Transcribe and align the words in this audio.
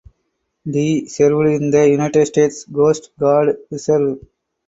Dee 0.65 1.05
served 1.05 1.47
in 1.49 1.69
the 1.69 1.87
United 1.87 2.25
States 2.25 2.65
Coast 2.65 3.11
Guard 3.19 3.55
Reserve. 3.69 4.17